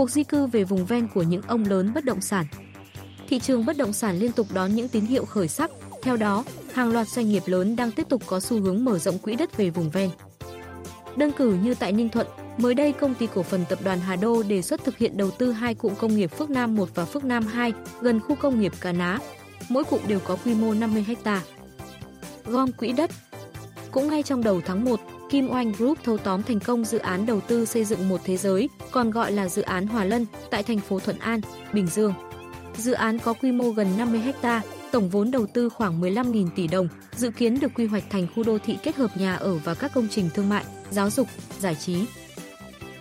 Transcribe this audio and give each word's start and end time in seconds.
cuộc 0.00 0.10
di 0.10 0.24
cư 0.24 0.46
về 0.46 0.64
vùng 0.64 0.86
ven 0.86 1.08
của 1.08 1.22
những 1.22 1.42
ông 1.42 1.64
lớn 1.64 1.92
bất 1.94 2.04
động 2.04 2.20
sản. 2.20 2.46
Thị 3.28 3.38
trường 3.38 3.66
bất 3.66 3.76
động 3.76 3.92
sản 3.92 4.18
liên 4.18 4.32
tục 4.32 4.46
đón 4.54 4.74
những 4.74 4.88
tín 4.88 5.06
hiệu 5.06 5.24
khởi 5.24 5.48
sắc, 5.48 5.70
theo 6.02 6.16
đó, 6.16 6.44
hàng 6.72 6.92
loạt 6.92 7.08
doanh 7.08 7.28
nghiệp 7.28 7.42
lớn 7.46 7.76
đang 7.76 7.90
tiếp 7.90 8.08
tục 8.08 8.22
có 8.26 8.40
xu 8.40 8.60
hướng 8.60 8.84
mở 8.84 8.98
rộng 8.98 9.18
quỹ 9.18 9.36
đất 9.36 9.56
về 9.56 9.70
vùng 9.70 9.90
ven. 9.90 10.10
Đơn 11.16 11.32
cử 11.32 11.56
như 11.62 11.74
tại 11.74 11.92
Ninh 11.92 12.08
Thuận, 12.08 12.26
mới 12.58 12.74
đây 12.74 12.92
công 12.92 13.14
ty 13.14 13.26
cổ 13.34 13.42
phần 13.42 13.64
tập 13.68 13.78
đoàn 13.84 14.00
Hà 14.00 14.16
Đô 14.16 14.42
đề 14.42 14.62
xuất 14.62 14.84
thực 14.84 14.98
hiện 14.98 15.16
đầu 15.16 15.30
tư 15.30 15.52
hai 15.52 15.74
cụm 15.74 15.94
công 15.94 16.16
nghiệp 16.16 16.30
Phước 16.38 16.50
Nam 16.50 16.76
1 16.76 16.88
và 16.94 17.04
Phước 17.04 17.24
Nam 17.24 17.46
2 17.46 17.72
gần 18.00 18.20
khu 18.20 18.34
công 18.34 18.60
nghiệp 18.60 18.72
Cà 18.80 18.92
Ná. 18.92 19.18
Mỗi 19.68 19.84
cụm 19.84 20.00
đều 20.08 20.20
có 20.20 20.36
quy 20.44 20.54
mô 20.54 20.74
50 20.74 21.06
ha. 21.24 21.42
Gom 22.46 22.72
quỹ 22.72 22.92
đất 22.92 23.10
Cũng 23.90 24.08
ngay 24.08 24.22
trong 24.22 24.44
đầu 24.44 24.60
tháng 24.66 24.84
1, 24.84 25.00
Kim 25.30 25.50
Oanh 25.50 25.72
Group 25.72 25.98
thâu 26.04 26.18
tóm 26.18 26.42
thành 26.42 26.60
công 26.60 26.84
dự 26.84 26.98
án 26.98 27.26
đầu 27.26 27.40
tư 27.40 27.64
xây 27.64 27.84
dựng 27.84 28.08
một 28.08 28.20
thế 28.24 28.36
giới, 28.36 28.68
còn 28.90 29.10
gọi 29.10 29.32
là 29.32 29.48
dự 29.48 29.62
án 29.62 29.86
Hòa 29.86 30.04
Lân, 30.04 30.26
tại 30.50 30.62
thành 30.62 30.78
phố 30.78 30.98
Thuận 30.98 31.18
An, 31.18 31.40
Bình 31.72 31.86
Dương. 31.86 32.14
Dự 32.76 32.92
án 32.92 33.18
có 33.18 33.32
quy 33.32 33.52
mô 33.52 33.70
gần 33.70 33.88
50 33.98 34.20
ha, 34.42 34.62
tổng 34.92 35.08
vốn 35.08 35.30
đầu 35.30 35.46
tư 35.46 35.68
khoảng 35.68 36.00
15.000 36.00 36.48
tỷ 36.56 36.66
đồng, 36.66 36.88
dự 37.16 37.30
kiến 37.30 37.60
được 37.60 37.72
quy 37.74 37.86
hoạch 37.86 38.04
thành 38.10 38.26
khu 38.34 38.42
đô 38.42 38.58
thị 38.58 38.78
kết 38.82 38.96
hợp 38.96 39.16
nhà 39.16 39.34
ở 39.34 39.54
và 39.54 39.74
các 39.74 39.94
công 39.94 40.08
trình 40.10 40.30
thương 40.34 40.48
mại, 40.48 40.64
giáo 40.90 41.10
dục, 41.10 41.28
giải 41.58 41.74
trí. 41.74 42.04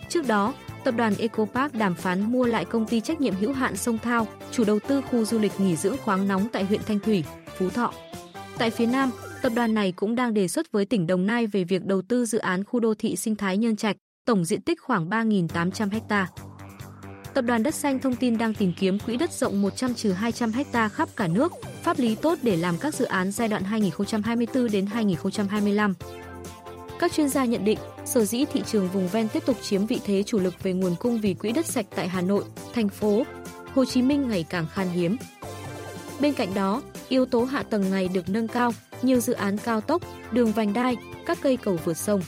Trước 0.10 0.28
đó, 0.28 0.54
tập 0.84 0.94
đoàn 0.98 1.14
Eco 1.20 1.46
Park 1.46 1.74
đàm 1.74 1.96
phán 1.96 2.32
mua 2.32 2.46
lại 2.46 2.66
công 2.66 2.86
ty 2.86 3.02
trách 3.02 3.22
nhiệm 3.22 3.34
hữu 3.36 3.54
hạn 3.54 3.78
Sông 3.78 3.98
Thao, 3.98 4.28
chủ 4.52 4.64
đầu 4.64 4.80
tư 4.88 5.02
khu 5.02 5.26
du 5.26 5.40
lịch 5.40 5.60
nghỉ 5.60 5.76
dưỡng 5.76 5.98
khoáng 5.98 6.28
nóng 6.28 6.48
tại 6.52 6.64
huyện 6.64 6.82
Thanh 6.88 7.00
Thủy, 7.00 7.24
Phú 7.58 7.70
Thọ. 7.70 7.94
Tại 8.58 8.70
phía 8.70 8.86
Nam, 8.86 9.12
tập 9.42 9.52
đoàn 9.56 9.74
này 9.74 9.92
cũng 9.92 10.16
đang 10.16 10.34
đề 10.34 10.48
xuất 10.48 10.72
với 10.72 10.86
tỉnh 10.86 11.08
Đồng 11.08 11.26
Nai 11.26 11.48
về 11.48 11.64
việc 11.64 11.86
đầu 11.86 12.02
tư 12.02 12.26
dự 12.26 12.38
án 12.38 12.64
khu 12.64 12.80
đô 12.80 12.94
thị 12.94 13.16
sinh 13.16 13.36
thái 13.36 13.58
Nhân 13.58 13.76
Trạch, 13.76 13.96
tổng 14.26 14.46
diện 14.46 14.62
tích 14.62 14.82
khoảng 14.82 15.10
3.800 15.10 16.00
ha. 16.10 16.28
Tập 17.34 17.42
đoàn 17.42 17.64
Đất 17.64 17.76
Xanh 17.76 18.00
thông 18.00 18.16
tin 18.16 18.38
đang 18.38 18.54
tìm 18.54 18.74
kiếm 18.80 19.00
quỹ 19.00 19.18
đất 19.18 19.32
rộng 19.34 19.62
100 19.62 19.94
200 20.16 20.52
ha 20.74 20.90
khắp 20.90 21.10
cả 21.16 21.28
nước, 21.28 21.54
pháp 21.84 22.00
lý 22.00 22.16
tốt 22.16 22.40
để 22.42 22.56
làm 22.56 22.78
các 22.78 22.96
dự 22.96 23.06
án 23.06 23.32
giai 23.32 23.48
đoạn 23.48 23.64
2024 23.64 24.72
đến 24.72 24.86
2025. 24.86 25.94
Các 27.00 27.14
chuyên 27.14 27.30
gia 27.30 27.46
nhận 27.46 27.66
định, 27.66 27.80
sở 28.06 28.26
dĩ 28.26 28.46
thị 28.54 28.64
trường 28.66 28.90
vùng 28.90 29.08
ven 29.08 29.28
tiếp 29.30 29.44
tục 29.46 29.58
chiếm 29.62 29.86
vị 29.86 30.00
thế 30.06 30.24
chủ 30.24 30.40
lực 30.40 30.64
về 30.64 30.74
nguồn 30.74 30.96
cung 31.00 31.22
vì 31.22 31.34
quỹ 31.34 31.52
đất 31.52 31.66
sạch 31.66 31.86
tại 31.96 32.08
Hà 32.08 32.22
Nội, 32.22 32.44
thành 32.74 32.90
phố 32.90 33.24
Hồ 33.74 33.86
Chí 33.86 34.02
Minh 34.02 34.30
ngày 34.30 34.46
càng 34.50 34.66
khan 34.74 34.90
hiếm. 34.90 35.18
Bên 36.22 36.34
cạnh 36.34 36.54
đó, 36.54 36.82
yếu 37.10 37.26
tố 37.26 37.44
hạ 37.44 37.64
tầng 37.64 37.92
ngày 37.92 38.08
được 38.14 38.30
nâng 38.30 38.48
cao, 38.48 38.72
nhiều 39.02 39.20
dự 39.20 39.34
án 39.34 39.58
cao 39.58 39.82
tốc, 39.82 40.02
đường 40.32 40.52
vành 40.52 40.74
đai, 40.74 40.98
các 41.26 41.38
cây 41.42 41.58
cầu 41.58 41.80
vượt 41.86 41.98
sông 41.98 42.22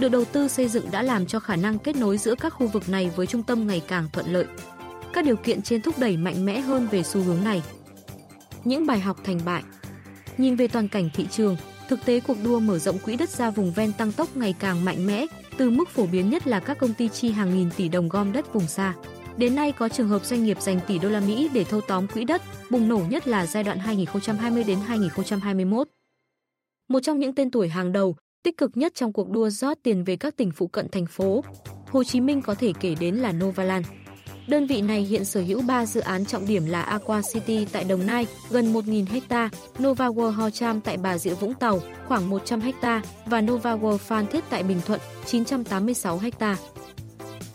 được 0.00 0.08
đầu 0.08 0.24
tư 0.24 0.48
xây 0.48 0.68
dựng 0.68 0.90
đã 0.90 1.02
làm 1.02 1.26
cho 1.26 1.40
khả 1.40 1.56
năng 1.56 1.78
kết 1.78 1.96
nối 1.96 2.18
giữa 2.18 2.34
các 2.34 2.50
khu 2.50 2.66
vực 2.66 2.88
này 2.88 3.10
với 3.16 3.26
trung 3.26 3.42
tâm 3.42 3.66
ngày 3.66 3.82
càng 3.88 4.08
thuận 4.12 4.32
lợi. 4.32 4.44
Các 5.12 5.24
điều 5.24 5.36
kiện 5.36 5.62
trên 5.62 5.82
thúc 5.82 5.98
đẩy 5.98 6.16
mạnh 6.16 6.46
mẽ 6.46 6.60
hơn 6.60 6.88
về 6.90 7.02
xu 7.02 7.20
hướng 7.20 7.44
này. 7.44 7.62
Những 8.64 8.86
bài 8.86 9.00
học 9.00 9.16
thành 9.24 9.40
bại 9.44 9.62
Nhìn 10.38 10.56
về 10.56 10.68
toàn 10.68 10.88
cảnh 10.88 11.10
thị 11.14 11.26
trường, 11.30 11.56
thực 11.88 12.04
tế 12.04 12.20
cuộc 12.20 12.36
đua 12.44 12.60
mở 12.60 12.78
rộng 12.78 12.98
quỹ 12.98 13.16
đất 13.16 13.28
ra 13.28 13.50
vùng 13.50 13.72
ven 13.72 13.92
tăng 13.92 14.12
tốc 14.12 14.36
ngày 14.36 14.54
càng 14.58 14.84
mạnh 14.84 15.06
mẽ, 15.06 15.26
từ 15.56 15.70
mức 15.70 15.88
phổ 15.88 16.06
biến 16.06 16.30
nhất 16.30 16.46
là 16.46 16.60
các 16.60 16.78
công 16.78 16.94
ty 16.94 17.08
chi 17.08 17.30
hàng 17.30 17.56
nghìn 17.56 17.70
tỷ 17.70 17.88
đồng 17.88 18.08
gom 18.08 18.32
đất 18.32 18.52
vùng 18.52 18.66
xa. 18.66 18.94
Đến 19.36 19.54
nay 19.54 19.72
có 19.72 19.88
trường 19.88 20.08
hợp 20.08 20.24
doanh 20.24 20.44
nghiệp 20.44 20.60
dành 20.60 20.80
tỷ 20.86 20.98
đô 20.98 21.08
la 21.08 21.20
Mỹ 21.20 21.50
để 21.52 21.64
thâu 21.64 21.80
tóm 21.80 22.06
quỹ 22.06 22.24
đất, 22.24 22.42
bùng 22.70 22.88
nổ 22.88 22.98
nhất 22.98 23.28
là 23.28 23.46
giai 23.46 23.64
đoạn 23.64 23.78
2020 23.78 24.64
đến 24.64 24.78
2021. 24.86 25.88
Một 26.90 27.00
trong 27.00 27.18
những 27.18 27.34
tên 27.34 27.50
tuổi 27.50 27.68
hàng 27.68 27.92
đầu, 27.92 28.16
tích 28.42 28.56
cực 28.56 28.76
nhất 28.76 28.92
trong 28.94 29.12
cuộc 29.12 29.30
đua 29.30 29.50
rót 29.50 29.78
tiền 29.82 30.04
về 30.04 30.16
các 30.16 30.36
tỉnh 30.36 30.50
phụ 30.50 30.66
cận 30.66 30.88
thành 30.88 31.06
phố. 31.06 31.44
Hồ 31.90 32.04
Chí 32.04 32.20
Minh 32.20 32.42
có 32.42 32.54
thể 32.54 32.72
kể 32.80 32.94
đến 33.00 33.14
là 33.14 33.32
Novaland. 33.32 33.86
Đơn 34.48 34.66
vị 34.66 34.82
này 34.82 35.02
hiện 35.02 35.24
sở 35.24 35.40
hữu 35.40 35.62
3 35.62 35.86
dự 35.86 36.00
án 36.00 36.24
trọng 36.24 36.46
điểm 36.46 36.66
là 36.66 36.82
Aqua 36.82 37.22
City 37.32 37.66
tại 37.72 37.84
Đồng 37.84 38.06
Nai, 38.06 38.26
gần 38.50 38.72
1.000 38.72 39.20
ha, 39.30 39.50
Nova 39.82 40.08
World 40.08 40.30
Ho 40.30 40.50
Cham 40.50 40.80
tại 40.80 40.96
Bà 40.96 41.18
Rịa 41.18 41.34
Vũng 41.34 41.54
Tàu, 41.54 41.80
khoảng 42.08 42.30
100 42.30 42.60
ha 42.82 43.02
và 43.26 43.40
Nova 43.40 43.76
World 43.76 43.98
Phan 43.98 44.26
Thiết 44.26 44.44
tại 44.50 44.62
Bình 44.62 44.80
Thuận, 44.86 45.00
986 45.26 46.20
ha. 46.40 46.56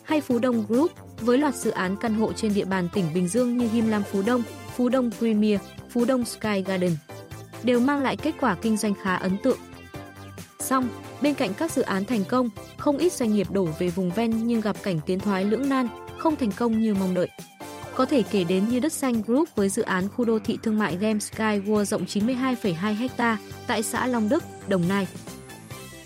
Hay 0.04 0.22
Phú 0.22 0.40
Đông 0.40 0.66
Group, 0.68 0.92
với 1.22 1.38
loạt 1.38 1.56
dự 1.56 1.72
án 1.72 1.96
căn 2.02 2.14
hộ 2.14 2.34
trên 2.34 2.54
địa 2.54 2.66
bàn 2.66 2.90
tỉnh 2.94 3.06
Bình 3.14 3.28
Dương 3.28 3.58
như 3.58 3.70
Him 3.70 3.90
Lam 3.90 4.04
Phú 4.04 4.22
Đông, 4.26 4.44
Phú 4.76 4.90
Đông 4.90 5.10
Premier, 5.20 5.60
Phú 5.90 6.06
Đông 6.06 6.26
Sky 6.26 6.64
Garden, 6.66 6.92
đều 7.64 7.80
mang 7.80 8.02
lại 8.02 8.18
kết 8.18 8.34
quả 8.42 8.56
kinh 8.62 8.78
doanh 8.78 8.94
khá 9.04 9.16
ấn 9.16 9.38
tượng 9.38 9.58
Song 10.66 10.90
bên 11.22 11.34
cạnh 11.34 11.54
các 11.54 11.72
dự 11.72 11.82
án 11.82 12.06
thành 12.06 12.24
công, 12.24 12.50
không 12.78 12.98
ít 12.98 13.14
doanh 13.14 13.34
nghiệp 13.34 13.52
đổ 13.52 13.68
về 13.80 13.88
vùng 13.88 14.12
ven 14.12 14.48
nhưng 14.48 14.62
gặp 14.62 14.76
cảnh 14.84 15.00
tiến 15.06 15.20
thoái 15.20 15.46
lưỡng 15.46 15.70
nan, 15.70 15.88
không 16.18 16.36
thành 16.36 16.52
công 16.52 16.82
như 16.82 16.94
mong 16.94 17.14
đợi. 17.14 17.30
Có 17.96 18.06
thể 18.06 18.24
kể 18.32 18.44
đến 18.44 18.70
như 18.70 18.80
Đất 18.80 18.94
Xanh 18.94 19.22
Group 19.22 19.50
với 19.56 19.70
dự 19.70 19.82
án 19.82 20.10
khu 20.10 20.26
đô 20.26 20.40
thị 20.40 20.58
thương 20.64 20.80
mại 20.80 20.98
Game 20.98 21.20
Sky 21.20 21.44
World 21.44 21.84
rộng 21.84 22.06
92,2 22.06 23.08
ha 23.18 23.38
tại 23.68 23.84
xã 23.84 24.08
Long 24.08 24.30
Đức, 24.30 24.44
Đồng 24.68 24.88
Nai. 24.88 25.08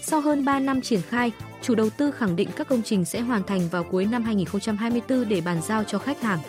Sau 0.02 0.22
hơn 0.22 0.46
3 0.46 0.60
năm 0.60 0.82
triển 0.82 1.02
khai, 1.02 1.32
chủ 1.62 1.76
đầu 1.76 1.90
tư 1.90 2.12
khẳng 2.12 2.36
định 2.36 2.50
các 2.56 2.68
công 2.68 2.82
trình 2.82 3.06
sẽ 3.06 3.20
hoàn 3.20 3.44
thành 3.44 3.70
vào 3.72 3.84
cuối 3.84 4.06
năm 4.06 4.24
2024 4.24 5.30
để 5.30 5.42
bàn 5.42 5.62
giao 5.68 5.84
cho 5.84 6.00
khách 6.00 6.22
hàng. 6.22 6.40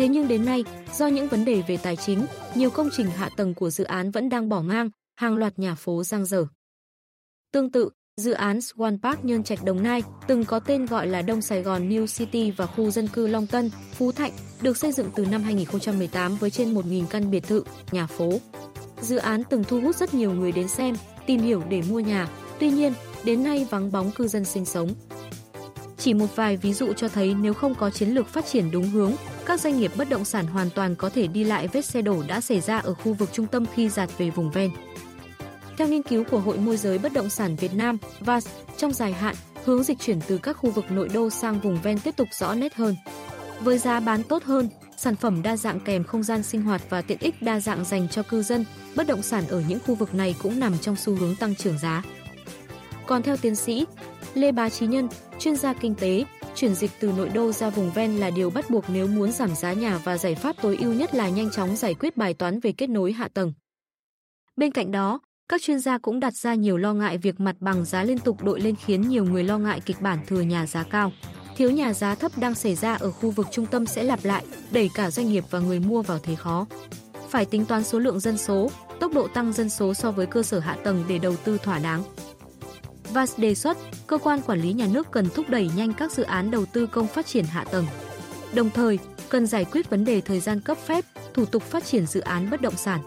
Thế 0.00 0.08
nhưng 0.08 0.28
đến 0.28 0.44
nay, 0.44 0.64
do 0.94 1.06
những 1.06 1.28
vấn 1.28 1.44
đề 1.44 1.62
về 1.68 1.76
tài 1.76 1.96
chính, 1.96 2.26
nhiều 2.54 2.70
công 2.70 2.88
trình 2.96 3.06
hạ 3.06 3.28
tầng 3.36 3.54
của 3.54 3.70
dự 3.70 3.84
án 3.84 4.10
vẫn 4.10 4.28
đang 4.28 4.48
bỏ 4.48 4.62
ngang, 4.62 4.90
hàng 5.16 5.36
loạt 5.36 5.58
nhà 5.58 5.74
phố 5.74 6.04
giang 6.04 6.24
dở. 6.24 6.46
Tương 7.52 7.72
tự, 7.72 7.90
dự 8.16 8.32
án 8.32 8.58
Swan 8.58 8.98
Park 9.02 9.24
Nhân 9.24 9.42
Trạch 9.42 9.64
Đồng 9.64 9.82
Nai, 9.82 10.02
từng 10.26 10.44
có 10.44 10.60
tên 10.60 10.86
gọi 10.86 11.06
là 11.06 11.22
Đông 11.22 11.42
Sài 11.42 11.62
Gòn 11.62 11.88
New 11.88 12.06
City 12.18 12.50
và 12.50 12.66
khu 12.66 12.90
dân 12.90 13.08
cư 13.08 13.26
Long 13.26 13.46
Tân, 13.46 13.70
Phú 13.92 14.12
Thạnh, 14.12 14.32
được 14.62 14.76
xây 14.76 14.92
dựng 14.92 15.10
từ 15.14 15.26
năm 15.26 15.42
2018 15.42 16.36
với 16.36 16.50
trên 16.50 16.74
1.000 16.74 17.06
căn 17.06 17.30
biệt 17.30 17.44
thự, 17.46 17.64
nhà 17.92 18.06
phố. 18.06 18.40
Dự 19.00 19.16
án 19.16 19.42
từng 19.50 19.64
thu 19.64 19.80
hút 19.80 19.96
rất 19.96 20.14
nhiều 20.14 20.32
người 20.32 20.52
đến 20.52 20.68
xem, 20.68 20.94
tìm 21.26 21.40
hiểu 21.40 21.62
để 21.68 21.82
mua 21.90 22.00
nhà, 22.00 22.28
tuy 22.58 22.70
nhiên, 22.70 22.92
đến 23.24 23.44
nay 23.44 23.66
vắng 23.70 23.92
bóng 23.92 24.10
cư 24.10 24.28
dân 24.28 24.44
sinh 24.44 24.64
sống. 24.64 24.94
Chỉ 25.98 26.14
một 26.14 26.36
vài 26.36 26.56
ví 26.56 26.72
dụ 26.72 26.92
cho 26.92 27.08
thấy 27.08 27.34
nếu 27.34 27.54
không 27.54 27.74
có 27.74 27.90
chiến 27.90 28.08
lược 28.08 28.26
phát 28.26 28.46
triển 28.46 28.70
đúng 28.70 28.90
hướng, 28.90 29.12
các 29.50 29.60
doanh 29.60 29.78
nghiệp 29.78 29.92
bất 29.96 30.08
động 30.10 30.24
sản 30.24 30.46
hoàn 30.46 30.70
toàn 30.70 30.94
có 30.94 31.08
thể 31.08 31.26
đi 31.26 31.44
lại 31.44 31.68
vết 31.68 31.84
xe 31.84 32.02
đổ 32.02 32.22
đã 32.28 32.40
xảy 32.40 32.60
ra 32.60 32.78
ở 32.78 32.94
khu 32.94 33.12
vực 33.12 33.28
trung 33.32 33.46
tâm 33.46 33.66
khi 33.74 33.88
giạt 33.88 34.10
về 34.18 34.30
vùng 34.30 34.50
ven. 34.50 34.70
Theo 35.78 35.88
nghiên 35.88 36.02
cứu 36.02 36.24
của 36.24 36.38
Hội 36.38 36.58
môi 36.58 36.76
giới 36.76 36.98
bất 36.98 37.12
động 37.12 37.30
sản 37.30 37.56
Việt 37.56 37.74
Nam 37.74 37.98
VAS, 38.20 38.48
trong 38.76 38.92
dài 38.92 39.12
hạn, 39.12 39.34
hướng 39.64 39.82
dịch 39.82 39.98
chuyển 39.98 40.20
từ 40.26 40.38
các 40.38 40.52
khu 40.52 40.70
vực 40.70 40.84
nội 40.90 41.08
đô 41.08 41.30
sang 41.30 41.60
vùng 41.60 41.82
ven 41.82 41.98
tiếp 41.98 42.16
tục 42.16 42.28
rõ 42.38 42.54
nét 42.54 42.74
hơn. 42.74 42.96
Với 43.60 43.78
giá 43.78 44.00
bán 44.00 44.22
tốt 44.22 44.44
hơn, 44.44 44.68
sản 44.96 45.16
phẩm 45.16 45.42
đa 45.42 45.56
dạng 45.56 45.80
kèm 45.80 46.04
không 46.04 46.22
gian 46.22 46.42
sinh 46.42 46.62
hoạt 46.62 46.82
và 46.90 47.02
tiện 47.02 47.18
ích 47.20 47.42
đa 47.42 47.60
dạng 47.60 47.84
dành 47.84 48.08
cho 48.08 48.22
cư 48.22 48.42
dân, 48.42 48.64
bất 48.96 49.06
động 49.06 49.22
sản 49.22 49.44
ở 49.48 49.62
những 49.68 49.78
khu 49.86 49.94
vực 49.94 50.14
này 50.14 50.34
cũng 50.42 50.60
nằm 50.60 50.78
trong 50.78 50.96
xu 50.96 51.14
hướng 51.14 51.36
tăng 51.36 51.54
trưởng 51.54 51.78
giá. 51.78 52.02
Còn 53.06 53.22
theo 53.22 53.36
tiến 53.36 53.56
sĩ 53.56 53.86
Lê 54.34 54.52
Bá 54.52 54.68
Trí 54.68 54.86
Nhân, 54.86 55.08
chuyên 55.38 55.56
gia 55.56 55.72
kinh 55.72 55.94
tế, 55.94 56.24
chuyển 56.54 56.74
dịch 56.74 56.90
từ 57.00 57.12
nội 57.16 57.28
đô 57.28 57.52
ra 57.52 57.70
vùng 57.70 57.90
ven 57.90 58.16
là 58.16 58.30
điều 58.30 58.50
bắt 58.50 58.70
buộc 58.70 58.84
nếu 58.88 59.06
muốn 59.06 59.32
giảm 59.32 59.54
giá 59.54 59.72
nhà 59.72 59.98
và 60.04 60.18
giải 60.18 60.34
pháp 60.34 60.56
tối 60.62 60.76
ưu 60.80 60.92
nhất 60.92 61.14
là 61.14 61.28
nhanh 61.28 61.50
chóng 61.50 61.76
giải 61.76 61.94
quyết 61.94 62.16
bài 62.16 62.34
toán 62.34 62.60
về 62.60 62.72
kết 62.72 62.90
nối 62.90 63.12
hạ 63.12 63.28
tầng. 63.34 63.52
Bên 64.56 64.70
cạnh 64.70 64.90
đó, 64.90 65.20
các 65.48 65.62
chuyên 65.62 65.80
gia 65.80 65.98
cũng 65.98 66.20
đặt 66.20 66.34
ra 66.34 66.54
nhiều 66.54 66.76
lo 66.76 66.94
ngại 66.94 67.18
việc 67.18 67.40
mặt 67.40 67.56
bằng 67.60 67.84
giá 67.84 68.04
liên 68.04 68.18
tục 68.18 68.42
đội 68.42 68.60
lên 68.60 68.74
khiến 68.76 69.08
nhiều 69.08 69.24
người 69.24 69.44
lo 69.44 69.58
ngại 69.58 69.80
kịch 69.86 70.00
bản 70.00 70.18
thừa 70.26 70.40
nhà 70.40 70.66
giá 70.66 70.82
cao. 70.82 71.12
Thiếu 71.56 71.70
nhà 71.70 71.92
giá 71.92 72.14
thấp 72.14 72.32
đang 72.38 72.54
xảy 72.54 72.74
ra 72.74 72.94
ở 72.94 73.10
khu 73.10 73.30
vực 73.30 73.46
trung 73.50 73.66
tâm 73.66 73.86
sẽ 73.86 74.02
lặp 74.02 74.24
lại, 74.24 74.44
đẩy 74.72 74.90
cả 74.94 75.10
doanh 75.10 75.28
nghiệp 75.28 75.44
và 75.50 75.58
người 75.58 75.80
mua 75.80 76.02
vào 76.02 76.18
thế 76.18 76.34
khó. 76.34 76.66
Phải 77.28 77.44
tính 77.44 77.64
toán 77.66 77.84
số 77.84 77.98
lượng 77.98 78.20
dân 78.20 78.38
số, 78.38 78.70
tốc 79.00 79.12
độ 79.14 79.28
tăng 79.28 79.52
dân 79.52 79.68
số 79.68 79.94
so 79.94 80.10
với 80.10 80.26
cơ 80.26 80.42
sở 80.42 80.58
hạ 80.58 80.76
tầng 80.84 81.04
để 81.08 81.18
đầu 81.18 81.36
tư 81.44 81.58
thỏa 81.58 81.78
đáng 81.78 82.02
và 83.12 83.26
đề 83.36 83.54
xuất, 83.54 83.78
cơ 84.06 84.18
quan 84.18 84.40
quản 84.42 84.60
lý 84.60 84.72
nhà 84.72 84.86
nước 84.92 85.06
cần 85.10 85.28
thúc 85.34 85.48
đẩy 85.48 85.70
nhanh 85.76 85.92
các 85.92 86.12
dự 86.12 86.22
án 86.22 86.50
đầu 86.50 86.66
tư 86.66 86.86
công 86.86 87.06
phát 87.06 87.26
triển 87.26 87.44
hạ 87.44 87.64
tầng. 87.64 87.86
Đồng 88.54 88.70
thời, 88.70 88.98
cần 89.28 89.46
giải 89.46 89.64
quyết 89.64 89.90
vấn 89.90 90.04
đề 90.04 90.20
thời 90.20 90.40
gian 90.40 90.60
cấp 90.60 90.78
phép, 90.86 91.04
thủ 91.34 91.44
tục 91.44 91.62
phát 91.62 91.84
triển 91.84 92.06
dự 92.06 92.20
án 92.20 92.50
bất 92.50 92.60
động 92.60 92.76
sản. 92.76 93.00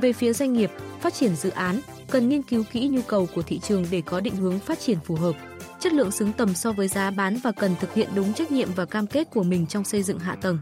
Về 0.00 0.12
phía 0.12 0.32
doanh 0.32 0.52
nghiệp, 0.52 0.70
phát 1.00 1.14
triển 1.14 1.36
dự 1.36 1.50
án, 1.50 1.80
cần 2.10 2.28
nghiên 2.28 2.42
cứu 2.42 2.64
kỹ 2.72 2.88
nhu 2.88 3.02
cầu 3.02 3.28
của 3.34 3.42
thị 3.42 3.58
trường 3.58 3.86
để 3.90 4.02
có 4.06 4.20
định 4.20 4.36
hướng 4.36 4.58
phát 4.58 4.80
triển 4.80 4.98
phù 5.04 5.14
hợp, 5.14 5.34
chất 5.80 5.92
lượng 5.92 6.10
xứng 6.10 6.32
tầm 6.32 6.54
so 6.54 6.72
với 6.72 6.88
giá 6.88 7.10
bán 7.10 7.38
và 7.42 7.52
cần 7.52 7.74
thực 7.80 7.94
hiện 7.94 8.08
đúng 8.14 8.32
trách 8.32 8.52
nhiệm 8.52 8.68
và 8.76 8.84
cam 8.84 9.06
kết 9.06 9.30
của 9.30 9.42
mình 9.42 9.66
trong 9.66 9.84
xây 9.84 10.02
dựng 10.02 10.18
hạ 10.18 10.36
tầng. 10.40 10.58